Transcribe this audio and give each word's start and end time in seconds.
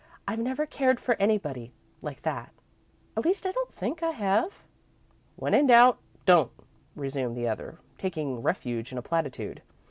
"I've 0.27 0.39
never 0.39 0.65
cared 0.65 0.99
for 0.99 1.13
anybody 1.21 1.73
like 2.01 2.23
that. 2.23 2.51
At 3.15 3.23
least, 3.23 3.45
I 3.45 3.51
don't 3.51 3.71
think 3.71 4.01
I 4.01 4.09
have." 4.09 4.51
"'When 5.35 5.53
in 5.53 5.67
doubt, 5.67 5.99
don't,'" 6.25 6.49
resumed 6.95 7.37
the 7.37 7.47
other, 7.47 7.77
taking 7.99 8.41
refuge 8.41 8.91
in 8.91 8.97
a 8.97 9.03
platitude. 9.03 9.61